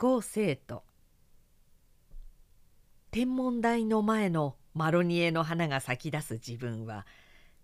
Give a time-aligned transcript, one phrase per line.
[0.00, 0.84] 校生徒
[3.10, 7.04] 天文台の前のマロニエの花が咲き出す自分は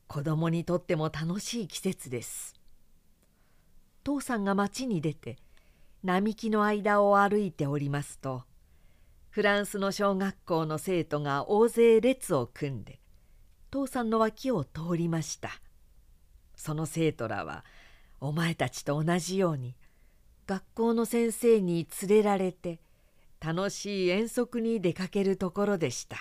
[0.09, 2.55] 子供にとっても楽しい季節です。
[4.03, 5.37] 父さんが町に出て
[6.03, 8.43] 並木の間を歩いておりますと
[9.31, 12.99] フランスの小学校の生徒が大勢列を組んで
[13.71, 15.51] 父さんの脇を通りました。
[16.57, 17.65] その生徒らは
[18.19, 19.77] お前たちと同じように
[20.47, 22.81] 学校の先生に連れられて
[23.41, 26.17] 楽しい遠足に出かけるところでした。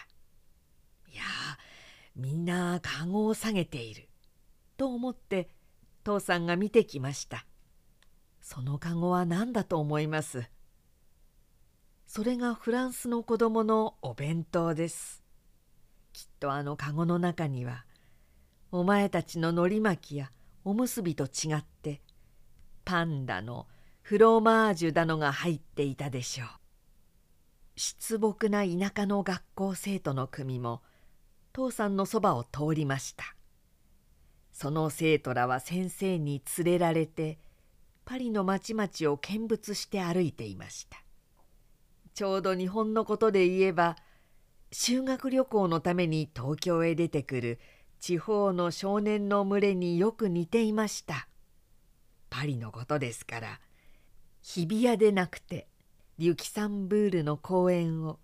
[1.11, 1.23] いや
[2.15, 4.09] みんな籠を下げている
[4.77, 5.49] と思って
[6.03, 7.45] 父さんが見てきました。
[8.41, 10.43] その籠は何だと思います？
[12.05, 15.23] それがフランスの子供のお弁当です。
[16.11, 17.85] きっとあの籠の中には
[18.71, 20.29] お前たちののり巻きや
[20.63, 22.01] おむすびと違って
[22.85, 23.65] パンダの
[24.03, 26.47] フローマージュだのが入っていたでしょう。
[27.77, 30.81] 失朴な田舎の学校生徒の組も
[31.53, 33.23] 父さんのそばを通りました。
[34.51, 37.39] その生徒らは先生に連れられて
[38.03, 41.01] パリの町々を見物して歩いていました。
[42.13, 43.95] ちょうど日本のことで言えば
[44.73, 47.59] 修学旅行のために東京へ出てくる
[48.01, 51.29] 地方の少年の群れによく似ていました。
[52.29, 53.61] パリのことですから
[54.43, 55.67] 日比谷でなくて
[56.17, 58.19] リュキサンブールの公園を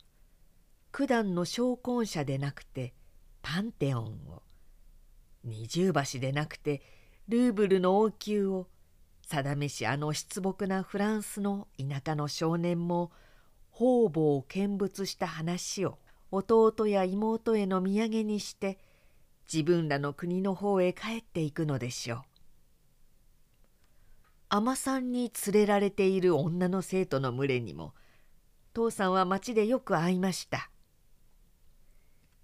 [0.92, 2.94] 九段の昇魂社でなくて
[3.42, 4.44] パンテオンを
[5.46, 6.82] 二重橋でなくて
[7.30, 8.68] ルーブルの王宮を
[9.28, 13.12] 定めしあの出木なフランスの田舎の少年も
[13.72, 16.00] 方々を見物した話を
[16.32, 18.78] 弟や妹への土産にして
[19.52, 22.22] 自分らの国の方へ帰っていくのでしょう。
[24.52, 27.94] 海女さんに連れられている女の生徒の群れにも
[28.74, 30.72] 父さんは町でよく会いました。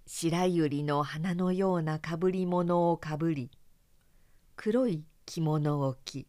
[0.06, 3.50] 白百合の花のようなかぶり物をかぶり
[4.54, 6.28] 黒い着物を着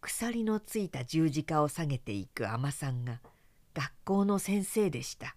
[0.00, 3.20] 鎖のついた十字架を下げていく海女さんが
[3.74, 5.34] 学校の先生でした。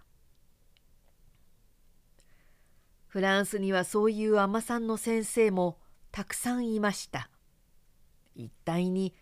[3.08, 5.80] フランスにはそういう海女さんの先生も
[6.12, 7.32] たくさんいました。
[8.40, 9.14] 一体に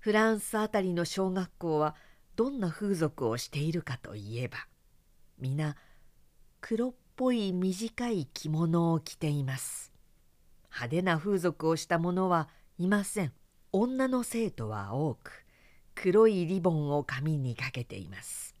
[0.00, 1.94] フランスあたりの小学校は
[2.34, 4.66] どんな風俗をしているかといえば
[5.38, 5.76] 皆
[6.60, 9.92] 黒っぽい短い着物を着ています。
[10.70, 12.48] 派手な風俗をした者は
[12.78, 13.32] いません。
[13.72, 15.44] 女の生徒は多く
[15.94, 18.56] 黒いリボンを髪にかけています。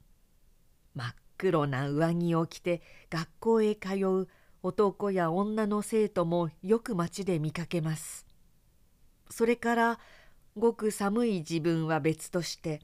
[0.94, 4.28] 真っ黒な上着を着て学校へ通う
[4.62, 8.27] 男や女の生徒もよく街で見かけます。
[9.38, 10.00] それから
[10.56, 12.80] ごく寒い自分は別として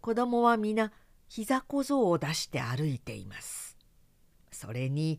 [0.00, 0.92] 子供は皆
[1.26, 3.76] 膝小僧を出して歩いています。
[4.52, 5.18] それに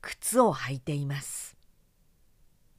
[0.00, 1.56] 靴を履いています。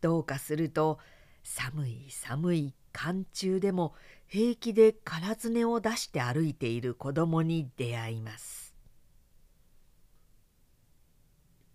[0.01, 0.99] どうかすると
[1.41, 3.93] 寒い寒い寒中でも
[4.27, 8.64] 平気で空常を出して歩いている子供に出会います。